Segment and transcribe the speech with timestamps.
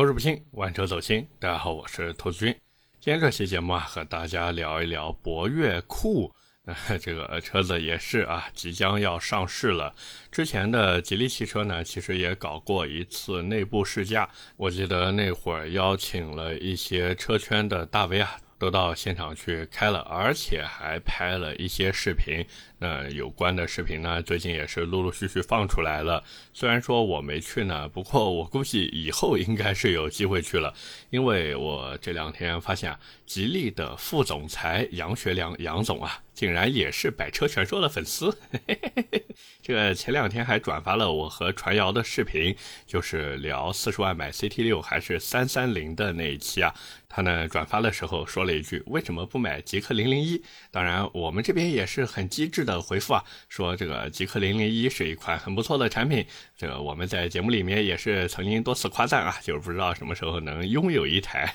[0.00, 1.28] 口齿不清，玩车走心。
[1.38, 2.56] 大家好，我是投资君。
[3.02, 6.32] 今天这期节目啊，和大家聊一聊博越酷。
[6.64, 9.94] 那这个车子也是啊，即将要上市了。
[10.32, 14.26] 之前的吉利汽车呢，其实也搞过一次内部试驾。
[14.56, 18.38] 我记得那会儿邀请了一些车圈的大 V 啊。
[18.60, 22.44] 都到现场去开了，而且还拍了一些视频。
[22.78, 26.22] 那有关的视频呢，最近也是陆陆续续放出来了。
[26.52, 30.74] 虽然说我没去呢，不过我估计以后应该是有机会去了，
[31.08, 38.36] 因为我这两天发现啊，吉利的副总裁杨学良杨总啊，竟然也是百车全说的粉丝。
[39.62, 42.54] 这个前两天还转发了我和传谣的视频，
[42.86, 46.74] 就是聊四十万买 CT 六还是三三零的那一期啊。
[47.10, 56.24] 他呢转发的时候说了一句：“为什么不买极客零零一？”当然，我们这边也是很机智的回复啊，说这个极客零零一是一款很不错的产品。
[56.56, 61.52] 这个我们在节目里面也是曾经多次夸赞啊，就是不知道什么时候能拥有一台。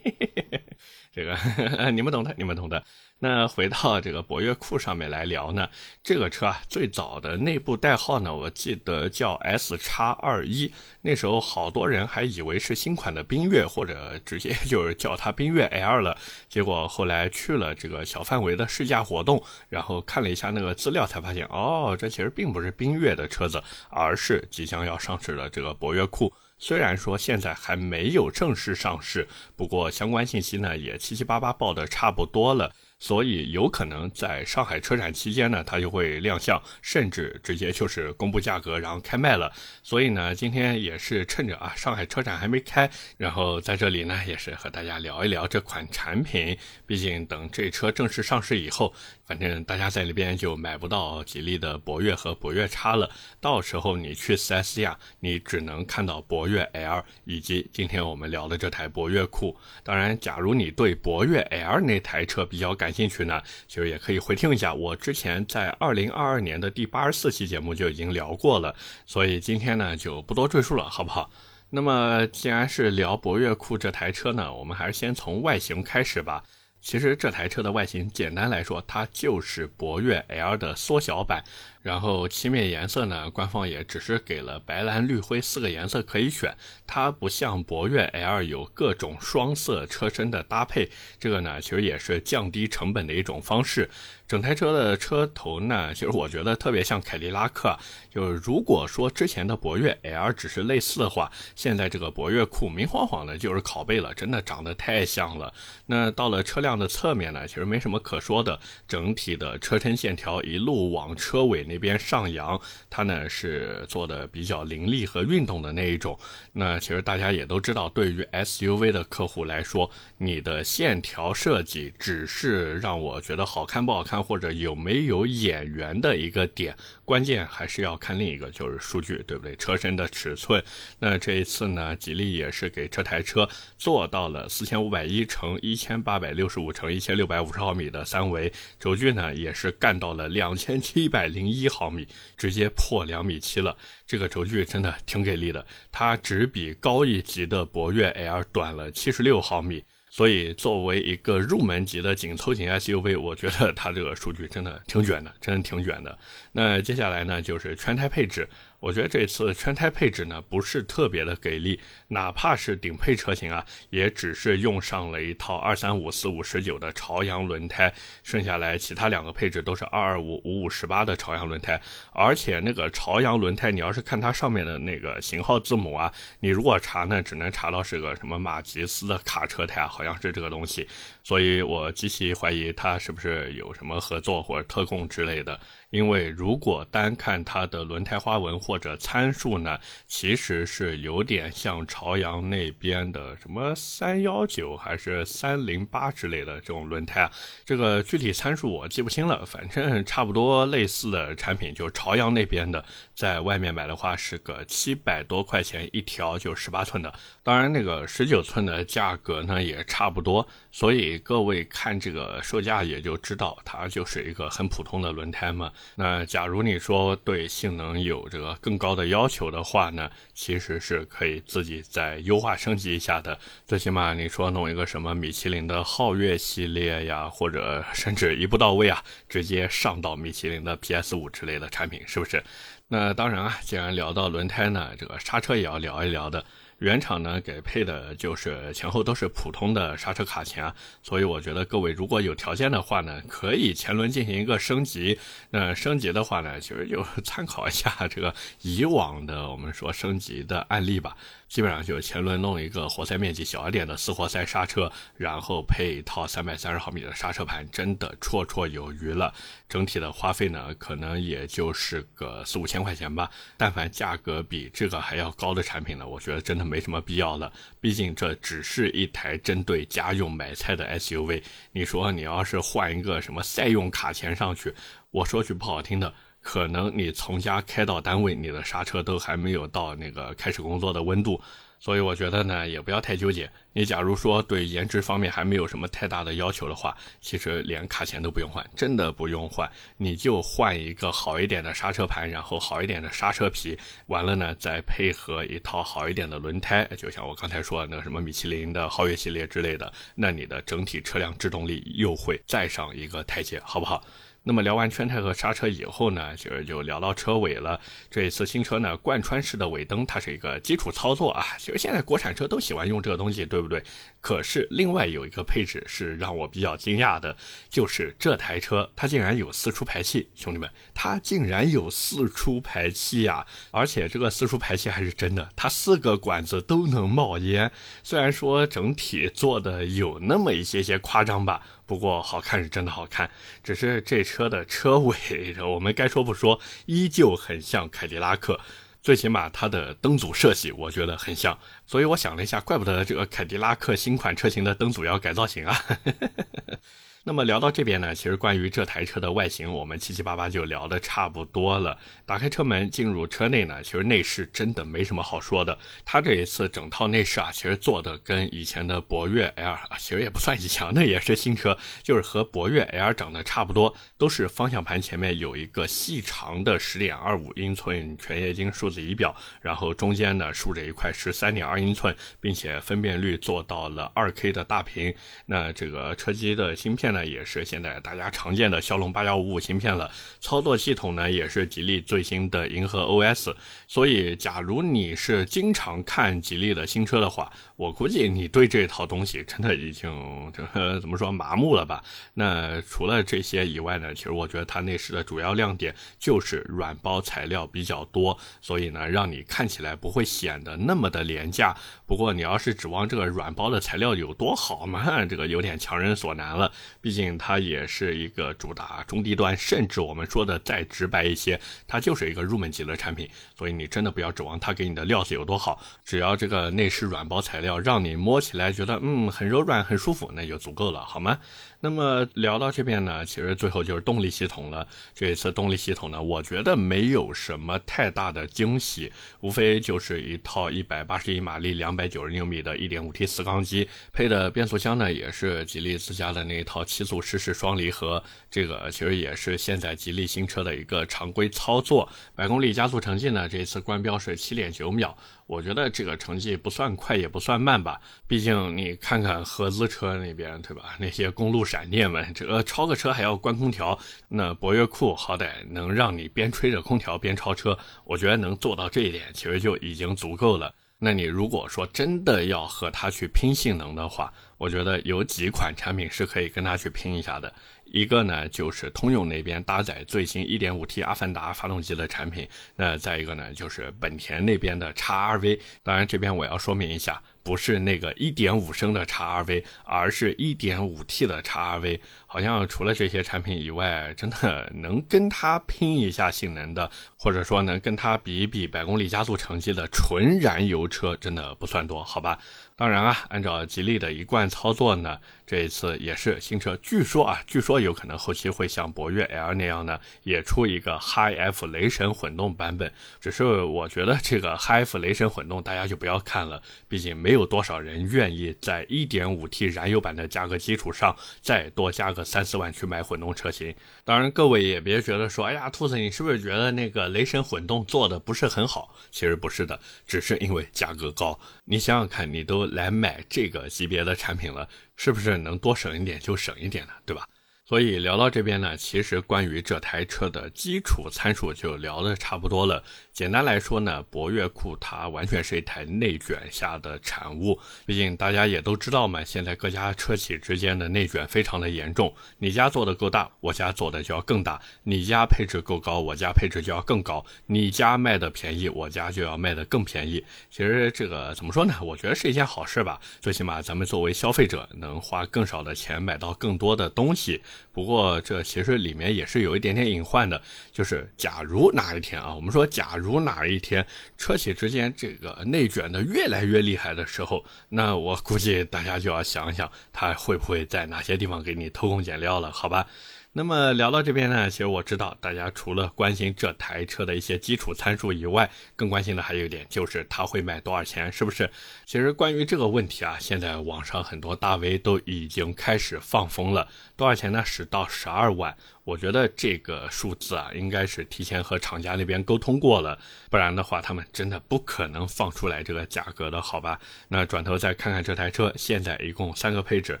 [1.12, 1.36] 这个
[1.90, 2.84] 你们懂的，你们懂的。
[3.20, 5.68] 那回到这个博越酷上面来聊呢，
[6.04, 16.16] 这个车啊，最早的内部代号呢，我记得叫 S 叉二一，那时候好多人还以为是新款的缤越，或者直接 就是叫它缤越 L 了。
[16.48, 26.32] 结果后来去了这个小范围的试驾活动，然后看了一下那个资料，才发现哦，这其实并不是缤越的车子，而是即将要上市的这个博越酷。
[26.60, 32.72] 虽然说现在还没有正式上市，不过相关信息呢也七七八八报的差不多了。
[32.98, 39.52] 所以有可能在上海车展期间呢，它就会亮相，甚至直接就是公布价格，然后开卖了。
[39.82, 46.56] 所以呢，今天也是趁着啊，上海车展还没开，然后在这里呢，也是和大家聊一聊这款产品。
[46.86, 48.92] 毕竟等这车正式上市以后。
[49.28, 53.10] 反正大家在那边就买不到吉利的博越和博越叉了，
[53.42, 59.54] 到时候你去 4S 店，你只能看到博越 L 以及今天我们聊的这台博越酷。
[59.84, 68.74] 当然，假如你对博越 L 那台车比较感感兴趣呢，其实也可以回听一下我之前在二零二二年的第八十四期节目就已经聊过了，
[69.04, 71.30] 所以今天呢就不多赘述了，好不好？
[71.68, 76.42] 那么既然是聊博越酷这台车呢，我们还是先从外形开始吧。
[76.80, 81.44] 其实这台车的外形，简单来说，它就是博越 L 的缩小版。
[81.88, 86.54] 然后漆面颜色呢，官方也只是给了白蓝绿灰四个颜色可以选，
[86.86, 93.88] 它不像博越 L 有各种双色车身的搭配，这个呢其实也是降低成本的一种方式。
[94.28, 97.74] 整台车的车头呢，其实我觉得特别像凯迪拉克。
[98.10, 105.54] 就是如果说之前的博越 L 只是类似的话，现在这个博越酷明晃晃的就是拷贝了，真的长得太像了。
[105.86, 111.77] 那到了车辆的侧面呢，其实没什么可说的，整体的车身线条一路往车尾那。
[111.78, 116.18] 边上扬，它呢是做的比较凌厉和运动的那一种。
[116.52, 126.76] 那其实大家也都知道，对于 SUV 的客户来说，你的线条设计只是让我觉得好看不好看，或者有没有眼缘的一个点。
[127.04, 129.54] 关键还是要看另一个，就是数据，对不对？
[129.56, 130.62] 车身的尺寸。
[130.98, 142.06] 那这一次呢，吉利也是给这台车做到了四千五百一乘一千八百六十五乘一千六百五十毫米的三维轴距呢，也是干到了两千七百零一毫米，
[142.36, 143.76] 直接破两米七了。
[144.06, 149.84] 这个轴距真的挺给力的，它只比高一级的博越 L 短了七十六毫米。
[150.10, 156.18] 所以，作为一个入门级的紧凑型 SUV，我觉得它这个数据真的挺卷的，真的挺卷的。
[156.50, 158.48] 那接下来呢，就是全台配置。
[158.80, 171.80] 我觉得这次全胎配置呢不是特别的给力，哪怕是顶配车型啊，也只是用上了一套二三五四五十九的朝阳轮胎，剩下来其他两个配置都是二二五五五十八的朝阳轮胎，
[172.12, 180.88] 而且那个朝阳轮胎，你要是看它上面的那个型号字母啊，你如果查呢，只能查到是个什么马吉斯的卡车胎，好像是这个东西，
[181.28, 185.60] 所以我极其怀疑它是不是有什么合作或者特供之类的。
[185.90, 197.30] 因为如果单看它的轮胎花纹或者参数呢，其实是有点像朝阳那边的什么三幺九还是三零八之类的这种轮胎啊。
[197.62, 202.82] 这个具体参数我记不清了，反正差不多类似的产品，就朝阳那边的，
[203.14, 207.12] 在外面买的话是个七百多块钱一条，就十八寸的。
[207.42, 215.72] 当然那个十九寸的价格呢也差不多，所以各位看这个售价也就知道，它就是一个很普通的轮胎嘛。
[215.96, 223.38] 那假如你说对性能有这个更高的要求的话呢，其实是可以自己再优化升级一下的。
[223.66, 232.42] 最起码你说弄一个什么米其林的皓月系列呀，或者甚至一步到位啊，直接上到米其林的 PS 五之类的产品，是不是？
[232.90, 236.44] 那当然啊，既然聊到轮胎呢，这个刹车也要聊一聊的。
[236.78, 240.72] 原厂呢给配的就是前后都是普通的刹车卡钳，
[241.02, 245.18] 所以我觉得各位如果有条件的话呢，可以前轮进行一个升级。
[245.50, 248.32] 那升级的话呢，其实就参考一下这个
[248.62, 251.16] 以往的我们说升级的案例吧。
[251.48, 259.32] 基本上就前轮弄一个活塞面积小一点的四活塞刹车，然后配一套三百三十毫米的刹车盘，真的绰绰有余了。
[259.68, 263.30] 整体的花费呢，可能也就是个四五千块钱吧。
[263.56, 267.50] 但凡价格比这个还要高的产品呢，我觉得真的没什么必要了。
[267.80, 271.42] 毕竟这只是一台针对家用买菜的 SUV。
[271.72, 274.74] 你说你要是换一个什么赛用卡钳上去，
[275.10, 276.12] 我说句不好听的。
[276.48, 281.38] 可能你从家开到单位，你的刹车都还没有到那个开始工作的温度，
[281.78, 283.50] 所以我觉得呢，也不要太纠结。
[283.74, 304.02] 你假如说对颜值方面还没有什么太大的要求的话，其实连卡钳都不用换，真的不用换，你就换一个好一点的刹车盘，然后好一点的刹车皮，完了呢，再配合一套好一点的轮胎，就像我刚才说那个什么米其林的皓月系列之类的，那你的整体车辆制动力又会再上一个台阶，好不好？
[304.48, 307.78] 那么聊完圈胎和刹车以后呢，其实就聊到车尾了。
[308.10, 311.44] 这一次新车呢，贯穿式的尾灯，它是一个基础操作啊。
[311.58, 313.84] 其实现在国产车都喜欢用这个东西，对不对？
[314.20, 317.36] 可是另外有一个配置是让我比较惊讶的，
[317.70, 323.46] 就是这台车它竟然有四出排气，兄弟们，它竟然有四出排气呀！
[323.70, 327.70] 而且这个四出排气还是真的，它四个管子都能冒烟。
[328.02, 331.62] 虽然说整体做的有那么一些些夸张吧。
[331.86, 333.30] 不过好看是真的好看，
[333.64, 338.60] 只是这车的车尾，我们该说不说，依旧很像凯迪拉克，
[339.02, 345.76] 最起码它的灯组设计我觉得很像，所以我想了一下，怪不得这个凯迪拉克新款车型的灯组要改造型啊。
[347.28, 351.98] 那么聊到这边呢，其实关于这台车的外形，我们七七八八就聊的差不多了。
[352.24, 355.78] 打开车门进入车内呢，其实内饰真的没什么好说的。
[356.06, 375.14] 它这一次整套内饰啊，其实做的跟以前的博越 L 其实也不算以前， 那也是新车，就是和博越 L 长得差不多，都是方向盘前面有一个细长的十点二五英寸全液晶数字仪表，然后中间呢竖着一块十三点二英寸，并且分辨率做到了二 K 的大屏。
[375.44, 377.17] 那这个车机的芯片呢？
[377.18, 383.52] 那也是现在大家常见的骁龙八幺五五芯片了，操作系统呢也是吉利最新的银河 OS。
[383.88, 390.08] 所以，假如你是经常看吉利的新车的话，我估计你对这套东西真的已经
[390.54, 392.04] 这怎么说麻木了吧？
[392.34, 401.76] 那除了这些以外呢，其实我觉得它内饰的主要亮点就是软包材料比较多，所以呢，让你看起来不会显得那么的廉价。
[402.06, 406.70] 不过，你要是指望这个软包的材料有多好嘛，这个有点强人所难了。
[407.08, 413.26] 毕竟它也是一个主打中低端，甚至我们说的再直白一些，它就是一个入门级的产品。
[413.56, 421.38] 所以你真的不要指望它给你的料子有多好，只要这个内饰软包材料让你摸起来觉得嗯很柔软很舒服，那就足够了，好吗？
[421.80, 424.86] 那么聊到这边呢，其实最后就是动力系统了。
[425.14, 438.20] 这一次动力系统呢，我觉得没有什么太大的惊喜，无非就是一套一百八十一马力、两百九十牛米的 1.5T 四缸机，配的变速箱呢也是吉利自家的那一套七速湿式双离合。
[438.50, 442.08] 这个其实也是现在吉利新车的一个常规操作。
[442.34, 445.16] 百公里加速成绩呢，这一次官标是七点九秒。
[445.46, 447.98] 我觉得这个成绩不算快，也不算慢吧。
[448.26, 450.94] 毕竟你看看合资车那边，对吧？
[450.98, 453.98] 那些公路闪电们，这个超个车还要关空调。
[454.28, 460.74] 那博越酷好歹能让你边吹着空调边超车，我觉得能做到这一点，其实就已经足够了。
[461.00, 467.52] 那你如果说真的要和它去拼性能的话，我觉得有几款产品是可以跟它去拼一下的。
[467.84, 472.46] 一个呢，就是通用那边搭载最新 1.5T 阿凡达发动机的产品。
[472.74, 475.60] 那再一个呢，就是本田那边的 XRV。
[475.84, 481.98] 当然，这边我要说明一下，不是那个1.5升的 XRV，而是一点五 T 的 XRV。
[482.30, 492.38] 好像除了这些产品以外，真的能跟它拼一下性能的，或者说能跟它比一比百公里加速成绩的纯燃油车，真的不算多，好吧？
[492.76, 502.92] 当然啊，按照吉利的一贯操作呢，这一次也是新车，据说啊，据说有可能后期会像博越 L 那样呢，也出一个 HiF 雷神混动版本。
[503.20, 513.74] 只是我觉得这个 HiF 雷神混动大家就不要看了，毕竟没有多少人愿意在 1.5T 燃油版的价格基础上再多加三四万去买混动车型。
[514.04, 518.94] 当然，各位也别觉得说，哎呀，兔子你是不是觉得那个雷神混动做的不是很好？
[519.10, 521.38] 其实不是的，只是因为价格高。
[521.64, 526.92] 你想想看，你都来买这个级别的产品了，是不是能多省一点就省一点呢？
[527.06, 527.26] 对吧？
[527.68, 532.82] 所以聊到这边呢，其实关于这台车的基础参数就聊的差不多了。
[533.12, 537.60] 简单来说呢，博越酷它完全是一台内卷下的产物。
[537.84, 542.10] 毕竟大家也都知道嘛，现在各家车企之间的内卷非常的严重。
[542.38, 550.24] 你家做的够大，我家做的就要更大；你家配置够高，我家配置就要更高；你家卖的便宜，我家就要卖的更便宜。
[550.50, 551.74] 其实这个怎么说呢？
[551.82, 552.98] 我觉得是一件好事吧。
[553.20, 557.42] 最起码咱们作为消费者，能花更少的钱买到更多的东西。
[557.72, 560.40] 不过，这其实里面也是有一点点隐患的，
[560.72, 563.86] 就是假如哪一天啊，我们说假如哪一天
[564.16, 572.50] 车企之间这个内卷的越来越厉害的时候，那我估计大家就要想想，他会不会在哪些地方给你偷工减料了？
[572.50, 572.86] 好吧。
[573.32, 581.48] 那么聊到这边呢，其实我知道大家除了关心这台车的一些基础参数以外，更关心的还有一点就是它会卖多少钱，是不是？
[581.86, 587.44] 其实关于这个问题啊，现在网上很多大 V 都已经开始放风了，多少钱呢？
[587.44, 588.56] 十到十二万。
[588.88, 596.80] 我觉得这个数字啊，应该是提前和厂家那边沟通过了，不然的话，他们真的不可能放出来这个价格的，好吧？
[597.08, 600.00] 那转头再看看这台车，现在一共三个配置，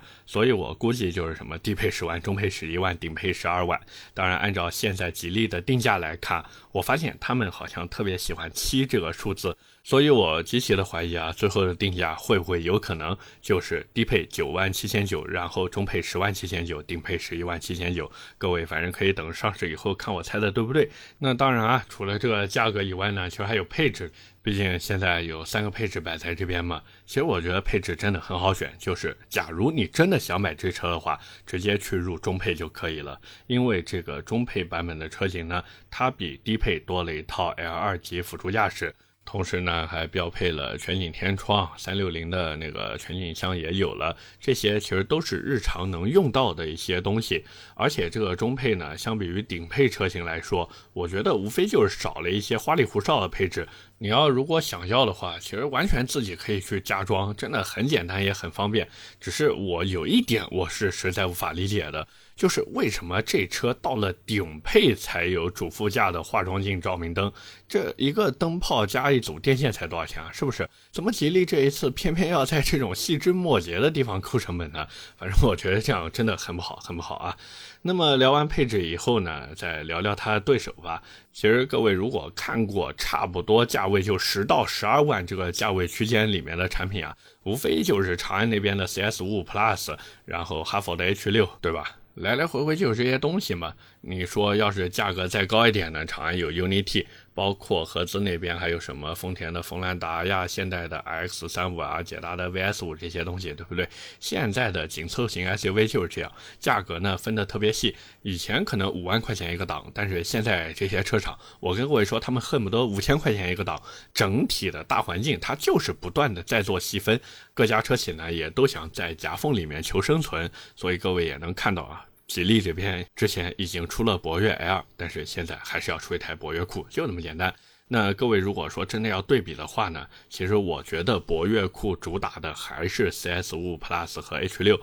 [0.24, 3.78] 所以我估计就是什么低配十万、中配十一万、顶配十二万。
[4.14, 6.42] 当然，按照现在吉利的定价来看，
[6.72, 9.54] 我发现他们好像特别喜欢七这个数字。
[9.88, 18.12] 所以我极其的怀疑啊，最后的定价会不会有可能就是低配九万七千九，然后中配十万七千九，顶配十一万七千九？
[18.36, 20.90] 各位反正可以等上市以后看我猜的对不对。
[21.20, 26.82] 那当然啊，除了这个价格以外呢，其实还有配置，毕竟现在有三个配置摆在这边嘛。
[27.06, 38.94] 其实我觉得配置真的很好选，就是假如你真的想买这车的话，直接去入中配就可以了，因为这个中配版本的车型呢，它比低配多了一套 L2 级辅助驾驶。
[39.30, 44.16] 同时呢，还标配了全景天窗，三六零的那个全景箱也有了。
[44.40, 47.44] 这些其实都是日常能用到的一些东西。
[47.74, 53.68] 而且这个中配呢，相比于顶配车型来说，我觉得无非就是少了一些花里胡哨的配置。
[53.98, 58.88] 你要如果想要的话，其实完全自己可以去加装，真的很简单也很方便。
[59.20, 62.08] 只是我有一点我是实在无法理解的。
[62.38, 67.32] 就是为什么这车到了顶配才有主副驾的化妆镜照明灯？
[67.68, 70.30] 这一个灯泡加一组电线才多少钱啊？
[70.32, 70.70] 是不是？
[70.92, 74.86] 怎么吉利这一次偏偏要在这种细枝末节的地方抠成本呢？
[75.16, 77.36] 反正我觉得这样真的很不好，很不好啊。
[77.82, 81.02] 那么聊完配置以后呢，再聊聊它的对手吧。
[81.32, 91.97] 其实各位如果看过差不多价位就十到十二万这个价位区间里面的产品啊，无非就是长安那边的 CS 五五 Plus，然后哈弗的 H 六，对吧？
[92.20, 93.74] 来来回回就是这些东西嘛。
[94.00, 96.04] 你说要是价格再高一点呢？
[96.06, 97.06] 长安有 UNI-T。
[97.34, 103.88] 包括合资那边还有什么丰田的锋兰达呀、现代的 X 三五啊、捷达的 VS 五这些东西，对不对？
[104.18, 107.94] 现在的紧凑型 SUV 就是这样，价格呢分得特别细。
[108.22, 113.80] 以前可能五万块钱一个档，但是现在这些车厂，我跟各位说，他们恨不得五千块钱一个档。
[114.12, 117.20] 整体的大环境它就是不断的在做细分，
[117.54, 122.07] 各家车企呢也都想在夹缝里面求生存，所以各位也能看到啊。
[122.28, 127.52] 吉利这边之前已经出了博越 L，但是现在还是要出一台博越酷，就那么简单。
[127.88, 134.78] 那各位如果说真的要对比的话呢，其实我觉得博越酷主打的还是 CS 五 Plus 和 H 六。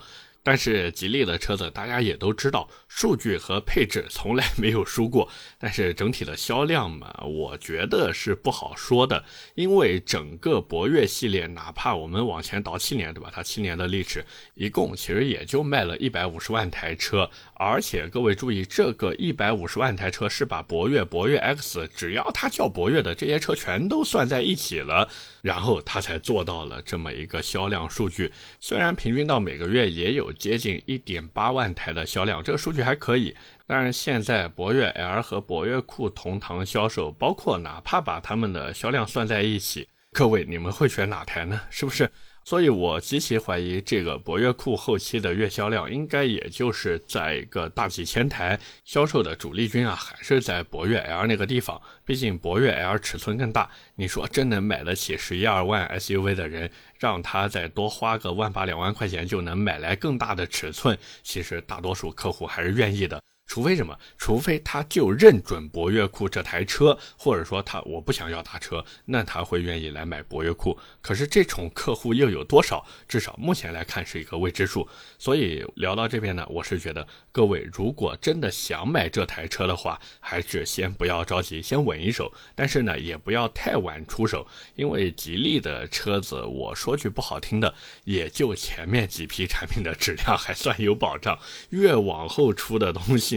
[0.46, 5.28] 但是吉利的车子大家也都知道，数据和配置从来没有输过。
[5.58, 9.24] 但是整体的销量嘛，我觉得是不好说的。
[9.56, 13.32] 因为整个博越系列，哪怕我们往前倒七年，对吧？
[13.34, 14.24] 它七年的历史，
[14.54, 17.28] 一共其实也就卖了一百五十万台车。
[17.56, 25.10] 而且各位注意，这个一百五十万台车是把博越、博越 X，只要它叫博越的这些车全都算在一起了，
[25.42, 28.32] 然后它才做到了这么一个销量数据。
[28.60, 30.32] 虽然平均到每个月也有。
[30.36, 33.36] 接近一点八万台的销量，这个数据还可以。
[33.66, 41.60] 但是现在博越 L 和博越酷同堂销售，包括哪怕把他们的销量算在一起，各位你们会选哪台呢？
[41.70, 42.10] 是不是？
[42.46, 51.82] 所以我极其怀疑，这个博越酷后期的月销量应该也就是在一个大几千台销售的主力军啊，还是在博越 L 那个地方。
[52.06, 63.20] 毕竟博越 L 尺寸更大，你说真能买得起十一二万 SUV 的人，让他再多花个万把两万块钱就能买来更大的尺寸，其实大多数客户还是愿意的。
[63.48, 63.98] 除非什么？
[64.18, 70.78] 除非他就认准博越酷这台车，或者说他我不想要大车，那他会愿意来买博越酷。
[71.02, 72.86] 可是这种客户又有多少？
[73.08, 74.88] 至少目前来看是一个未知数。
[75.20, 82.34] 所以聊到这边呢，我是觉得各位如果真的想买这台车的话，还是先不要着急，先稳一手。
[82.56, 87.74] 但是呢，也不要太晚出手，因为吉利的车子，我说句不好听的，
[88.06, 91.38] 也就前面几批产品的质量还算有保障，
[91.70, 93.35] 越往后出的东西。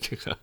[0.00, 0.36] 这个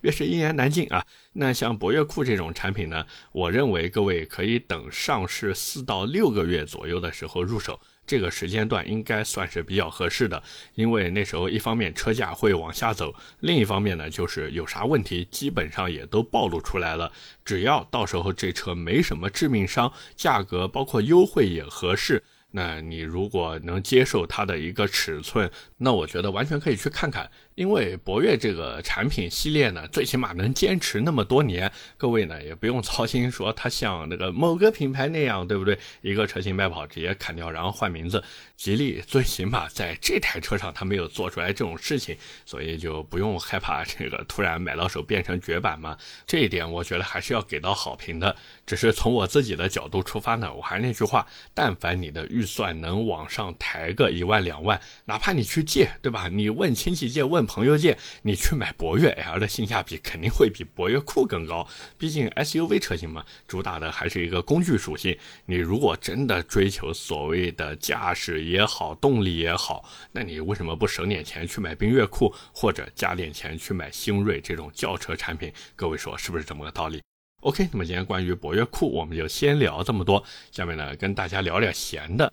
[0.00, 1.04] 越是一言难尽啊。
[1.32, 10.42] 那像博越酷这种产品呢，我认为各位可以等上市四到六个月左右的时候入手，这个时间段应该算是比较合适的。
[10.74, 17.12] 因为那时候一方面车价会往下走，另一方面呢，就是有啥问题基本上也都暴露出来了。
[17.44, 22.22] 只要到时候这车没什么致命伤，价格包括优惠也合适。
[22.52, 27.30] 那你如果能接受它的一个尺寸，那我觉得完全可以去看看。
[27.56, 35.78] 因为博越这个产品系列呢，最起码能坚持那么多年，各位呢也不用操心说它像那个某个品牌那样，对不对？
[36.00, 38.22] 一个车型卖跑直接砍掉，然后换名字。
[38.56, 45.96] 吉利最起码在这台车上它没有做出来这种事情，所以就不用害怕这个突然买到手变成绝版嘛。
[46.26, 48.36] 这一点我觉得还是要给到好评的。
[48.66, 56.28] 只是从我自己的角度出发呢，我还是那句话，但凡你的预算能往上抬个一万两万，哪怕你去借，对吧？
[56.30, 57.39] 你问亲戚借，问。
[57.46, 61.66] 朋友借你去买博越 L 的性价比肯定会比博越酷更高，
[61.98, 65.16] 毕竟 SUV 车型嘛，主打的还是一个工具属性。
[65.46, 75.52] 你如果真的追求所谓的驾驶也好，动力也好，那你为什么不省点钱去买缤越酷，或者加点钱去买星瑞这种轿车产品？
[75.76, 77.02] 各位说是不是这么个道理
[77.40, 82.32] ？OK，那么今天关于博越酷我们就先聊这么多，下面呢跟大家聊点闲的。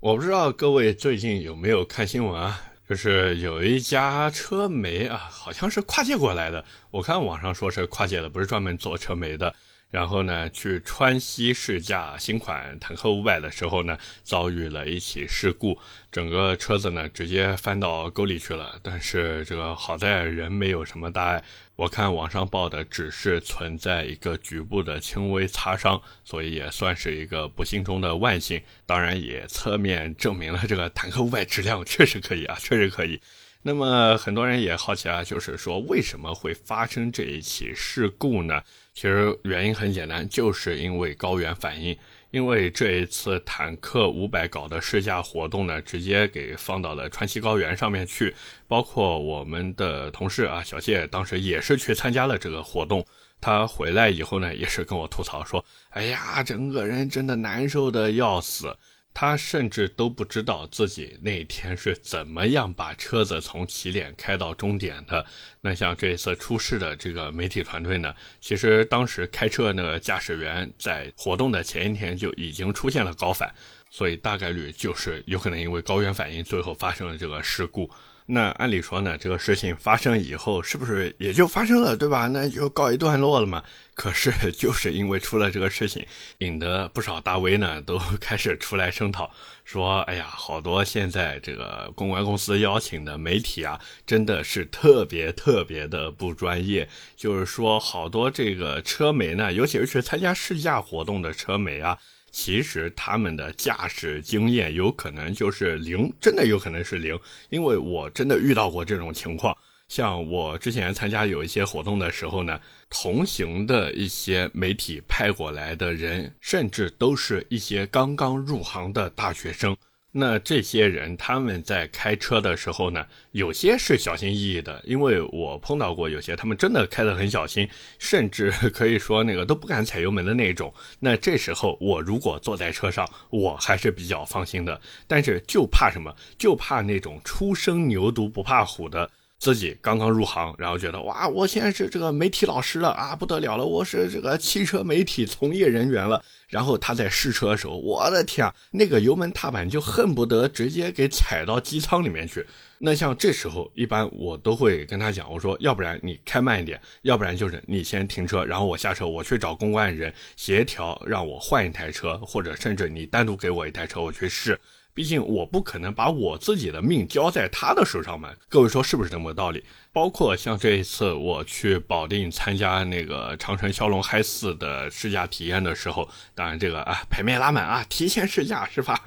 [0.00, 2.60] 我不知道各位最近有没有看新闻啊？
[2.90, 6.64] 就是有一家车媒啊，好像是跨界过来的。
[6.90, 9.54] 我看网上说是跨界的，不是专门做车媒的。
[9.90, 15.78] 然后呢，去川西试驾新款坦克五百的时候呢，遭遇了一起事故，
[16.12, 18.78] 整个车子呢直接翻到沟里去了。
[18.82, 21.42] 但是这个好在人没有什么大碍，
[21.74, 28.62] 我看网上报的只是存在一个局部的轻微擦伤，所以也算是一个不幸中的万幸。
[28.86, 33.20] 当然也侧面证明了这个坦克五百质量确实可以啊，确实可以。
[33.62, 38.62] 那么很多人也好奇啊，就是说为什么会发生这一起事故呢？
[38.92, 41.96] 其实原因很简单，就是因为高原反应。
[42.30, 48.32] 因为这一次坦克五百搞的试驾活动呢，直接给放到了川西高原上面去。
[48.68, 53.04] 包括我们的同事啊，小谢当时也是去参加了这个活动。
[53.40, 58.76] 他回来以后呢，也是跟我吐槽说：“哎呀，整个人真的难受的要死。”
[59.12, 65.26] 他甚至都不知道自己那天是怎么样把车子从起点开到终点的。
[65.60, 73.52] 那像这一次出事的这个媒体团队呢，其实当时开车那个驾驶员在活动的前一天就已经出现了高反，
[73.90, 77.90] 所以大概率就是有可能因为高原反应，最后发生了这个事故。
[78.32, 82.28] 那按理说呢，这个事情发生以后，是不是也就发生了，对吧？
[82.28, 83.62] 那就告一段落了嘛。
[83.94, 86.06] 可是 就是因为出了这个事情，
[86.38, 89.30] 引得不少大 V 呢都开始出来声讨，
[89.64, 96.88] 说：“哎呀，好多现在这个公关公司邀请的媒体啊，真的是特别特别的不专业。
[97.16, 101.98] 就是说，好多这个车媒呢，尤其是参加试驾活动的车媒啊。”
[102.30, 109.56] 其实他们的驾驶经验有可能就是零，真的有可能是零，因为我真的遇到过这种情况。
[109.88, 119.76] 像我之前参加有一些活动的时候呢，同行的一些媒体派过来的人，甚至都是一些刚刚入行的大学生。
[120.12, 127.68] 那这些人他们在开车的时候呢，有些是小心翼翼的，因为我碰到过有些他们真的开得很小心，
[127.98, 130.74] 甚至 可以说那个都不敢踩油门的那种。
[130.98, 134.80] 那这时候我如果坐在车上，我还是比较放心的。
[135.06, 136.14] 但是就怕什么？
[136.36, 139.08] 就怕那种初生牛犊不怕虎的。
[139.38, 146.22] 自己刚刚入行，然后觉得哇，我现在是这个媒体老师了啊，不得了了，我是这个汽车媒体从业人员了。
[146.50, 152.44] 然后他在试车的时候，我的天啊，那个油门踏板就恨不得直接给踩到机舱里面去。
[152.78, 164.58] 那像这时候，一般我都会跟他讲，我说，要不然你开慢一点，要不然就是你先停车，然后我下车，我去找公关人协调，让我换一台车，或者甚至你单独给我一台车，我去试。
[164.92, 169.64] 毕竟我不可能把我自己的命交在他的手上嘛，各位说是不是这么个道理？
[169.92, 178.98] 包括像这一次我去保定参加那个长城骁龙嗨四的试驾体验的时候，当然这个啊牌面拉满啊，提前试驾是吧？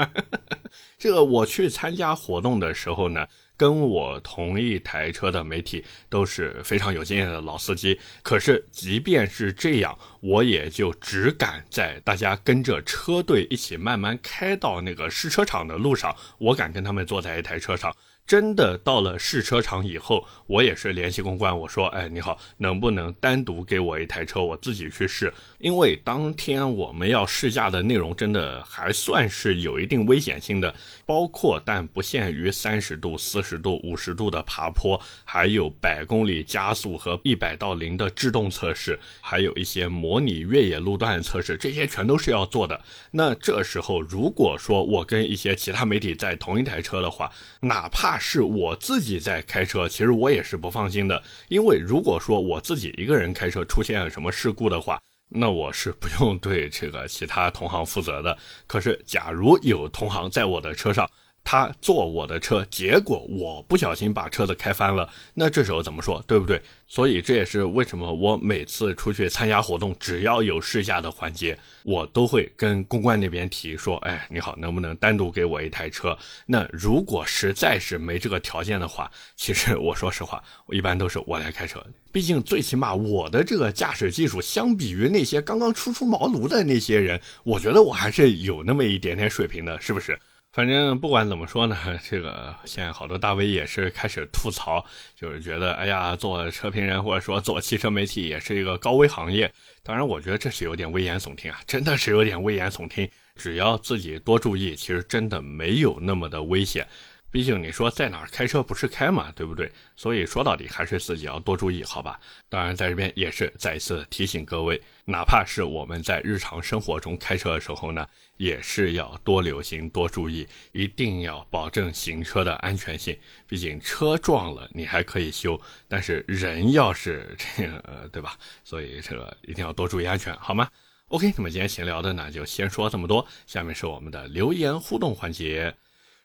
[0.97, 3.27] 这个我去参加活动的时候呢。
[3.63, 7.97] 跟我同一台车的媒体都是非常有经验的老司机。
[8.21, 17.95] 可是即便是这样，我也就只敢在大家跟着车队一起慢慢开到那个试车场的路上，我敢跟他们坐在一台车上。
[18.25, 25.31] 真的到了试车场以后，我也是联系公关，我说：“哎，你好，能不能单独给我一台车，我自己去试？
[25.59, 30.73] 因为当天我们要试驾的内容真的还算是有一定危险性的，
[31.05, 42.81] 包括但不限于三十度、四十度、五十度的爬坡，还有百公里加速和一百到零的制动测试，还有一些模拟越野路段测试，这些全都是要做的。
[43.11, 54.99] 那这时候，如果说我跟一些其他媒体在同一台车的话，哪怕是我自己在开车，其实我也是不放心的，因为如果说我自己一个人开车出现了什么事故的话，
[55.29, 58.37] 那我是不用对这个其他同行负责的。
[58.67, 61.09] 可是，假如有同行在我的车上，
[61.43, 66.61] 他坐我的车，结果我不小心把车子开翻了，那这时候怎么说，对不对？
[66.87, 76.17] 所以这也是为什么我每次出去参加活动，只要有试驾的环节，我都会跟公关那边提说，哎，你好，能不能单独给我一台车？
[76.45, 90.17] 那如果实在是没这个条件的话，其实我说实话，我一般都是我来开车，毕竟最起码我的这个驾驶技术，相比于那些刚刚初出茅庐的那些人，我觉得我还是有那么一点点水平的，是不是？
[90.53, 91.75] 反正不管怎么说呢，
[92.07, 94.85] 这个现在好多大 V 也是开始吐槽，
[95.15, 99.51] 就是觉得，哎呀，做车评人或者说做汽车媒体也是一个高危行业。
[99.81, 103.09] 当然，我觉得这是有点危言耸听啊，真的是有点危言耸听。
[103.35, 106.87] 只要自己多注意，其实真的没有那么的危险。
[107.33, 109.71] 毕竟你说在哪儿开车不是开嘛，对不对？
[109.95, 112.19] 所以说到底还是自己要多注意，好吧？
[112.47, 123.17] 当然，在这边也是再一次提醒各位，哪怕是我们在日常生活中开车的时候呢，也是要多留心、多注意，一定要保证行车的安全性。
[123.47, 128.37] 毕竟车撞了你还可以修，但是人要是 这个，对吧？
[128.63, 130.69] 所以这个一定要多注意安全，好吗
[131.07, 133.25] ？OK，那么今天闲聊的呢，就先说这么多。
[133.47, 135.73] 下面是我们的留言互动环节。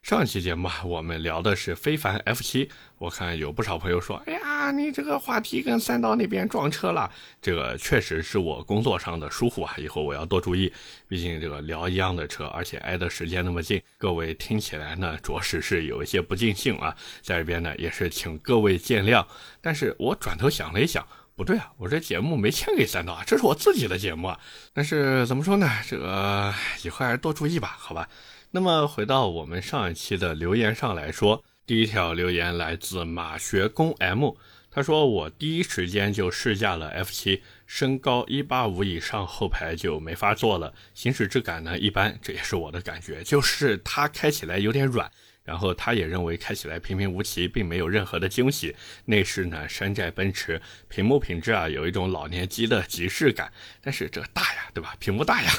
[0.08, 10.72] 上期节目啊，我们聊的是非凡 F 七，我看有不少朋友说，哎呀，你这个话题跟三刀那边撞车了，这个确实是我工作上的疏忽啊，以后我要多注意。
[11.06, 19.22] 毕竟这个聊一样的车，而且挨的时间那么近，各位听起来呢，着实是有一些不尽兴啊，在这边呢也是请各位见谅。
[19.60, 24.40] 但是我转头想了一想，不对啊，我这节目没签给三刀啊，这是我自己的节目啊。
[24.72, 28.08] 但是怎么说呢，这个以后还是多注意吧，好吧。
[28.50, 34.36] 那么回到我们上一期的留言上来说，第一条留言来自马学工 M，
[34.70, 45.12] 他说我第一时间就试驾了 F7，身高一八五以上后排就没法坐了，行驶质感呢一般，这也是我的感觉，就是它开起来有点软。
[45.48, 48.76] 然后他也认为开起来平平无奇，并没有任何的惊喜。
[49.06, 53.50] 内饰呢，山寨奔驰，屏幕品质啊，有一种老年机的即视感。
[53.80, 54.94] 但是这大呀，对吧？
[54.98, 55.50] 屏幕大呀。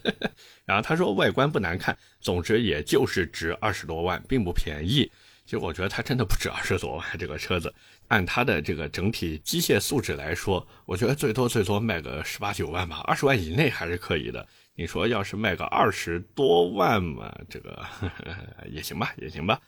[0.66, 5.10] 然后他说外观不难看，总之也就是值二十多万，并不便宜。
[5.46, 7.06] 其实我觉得它真的不值二十多万。
[7.18, 7.74] 这个车子
[8.08, 14.46] 按它的这个整体机械素质来说，我觉得最多最多卖个十八九万吧，二十万以内还是可以的。
[14.74, 17.84] 你说要是卖个二十多万嘛，这个
[18.70, 19.60] 也行吧，也行吧。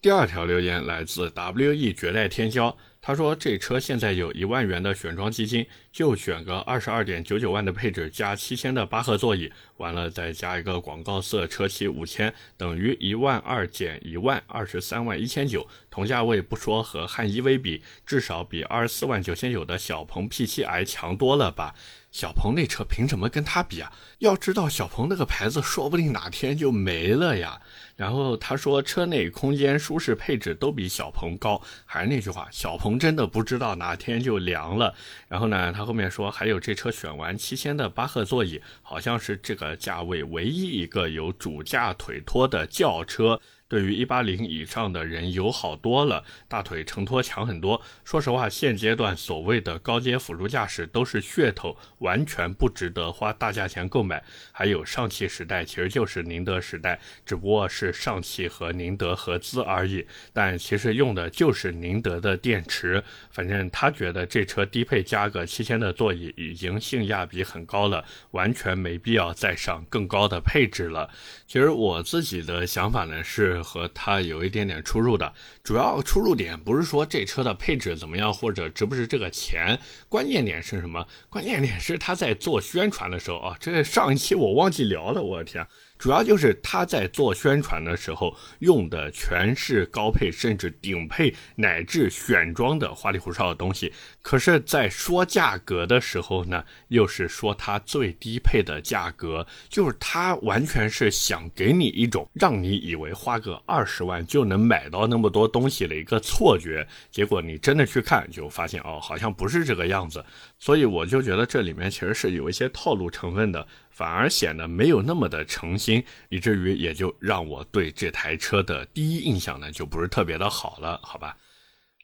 [0.00, 15.66] 第二条留言来自 W E 绝代天骄，他说这车现在有一万元的选装基金，就选个二十二点九九万的配置加七千的巴赫座椅，完了再加一个广告色车漆五千，等于一万二减一万，二十三万一千九。
[15.90, 21.74] 同价位不说和汉 EV 比，至少比二十四万九千九的小鹏 P7i 强多了吧。
[22.10, 23.92] 小鹏那车凭什么跟他比啊？
[24.20, 27.60] 要知道小鹏那个牌子说不定哪天就没了呀。
[27.96, 34.94] 然后他说车内空间、舒适、配置都比小鹏高，还是那句话，小鹏真的不知道哪天就凉了。
[35.26, 43.40] 然后呢，他后面说还有这车选完七千的巴赫座椅，好像是这个价位唯一一个有主驾腿托的轿车。
[43.68, 47.80] 对于一八零以上的人友好多了，大腿承托强很多。
[48.02, 54.24] 说实话，现阶段所谓的高阶辅助驾驶都是噱头，完全不值得花大价钱购买。
[54.52, 60.06] 还有上汽时代其实就是宁德时代，只不过是上汽和宁德合资而已。
[60.32, 63.04] 但其实用的就是宁德的电池。
[63.30, 71.10] 反正他觉得这车低配加个七千的座椅已经性价比很高了，完全没必要再上更高的配置了。
[71.46, 73.57] 其实我自己的想法呢是。
[73.62, 81.06] 和它有一点点出入的，主要出入点不是说这车的配置怎么样或者值不值这个钱，关键点是什么？
[81.28, 85.66] 关键点是他在做宣传的时候啊，这上一期我忘记聊了，我的天，
[85.98, 93.92] 主要就是他在做宣传的时候用的全是高配甚至顶配乃至选装的花里胡哨的东西，
[94.28, 110.22] 可是，在说价格的时候呢，又是说它最低配的价格，就是它完全是想给你一种让你以为花个二十万就能买到那么多东西的一个错觉，结果你真的去看就发现哦，好像不是这个样子，
[110.58, 113.66] 所以我就觉得这里面其实是有一些套路成分的。
[113.90, 121.34] 反而显得没有那么的诚心，以至于也就让我对这台车的第一印象呢就不是特别的好了，好吧。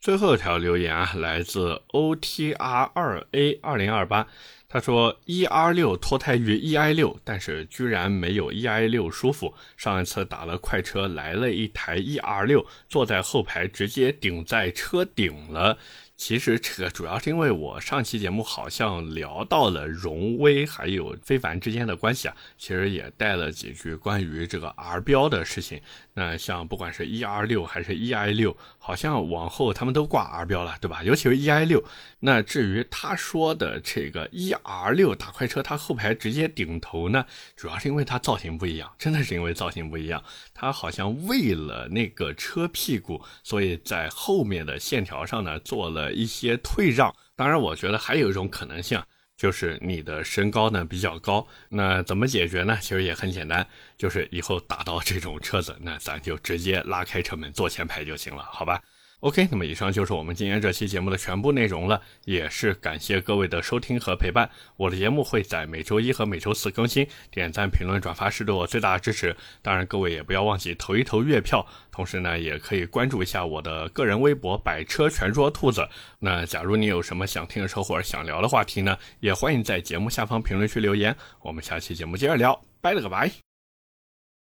[0.05, 4.27] 最后一条留言啊，来自 O T R 二 A 二零二八，
[4.69, 9.55] 他说 E R 六脱胎于 E I 六，但是居然没有 E I 六舒服。
[9.79, 15.79] 上一次打了快车，来了一台 E R 六，坐在后排直接顶在车顶了。
[16.17, 25.81] 其实这个主要是因为我上期节目好像聊到了荣威还有非凡之间的关系啊，其实也带了几句关于这个 R 标的事情。
[26.17, 31.03] 那像不管是 E R 六还是 E I 六，好像往后他们都挂 R 标了，对吧？
[31.03, 31.85] 尤其是 E I 六。
[32.21, 40.23] 那至于他说的这个 E R 六大快车，它后排直接顶头呢，主要是因为它造型不一样，真的是因为造型不一样。
[40.55, 47.13] 它好像为了那个车屁股，所以在后面的线条上呢做了一些退让。
[47.35, 49.03] 当然，我觉得还有一种可能性。
[49.37, 52.79] 就是你的身高呢比较高，那怎么解决呢？
[52.81, 53.67] 其实也很简单，
[53.97, 58.81] 就是以后打到这种车子，那咱就直接拉开车门坐前排就行了，好吧
[59.25, 64.51] ？OK，那么以上就是我们今天这期节目的全部内容了，也是感谢各位的收听和陪伴。
[64.77, 69.35] 我的节目会在每周一和每周四更新，点赞、评论、转发是对我最大的支持。
[69.63, 75.89] 当然，各位也不要忘记投一投月票，同时呢，也可以关注一下我的个人微博“百车全说兔子”。
[76.21, 81.17] 那假如你有什么想听的车或者想聊的话题呢，也欢迎在节目下方评论区留言。
[81.41, 83.54] 我们下期节目接着聊，拜了个拜。